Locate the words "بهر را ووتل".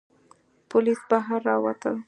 1.09-1.97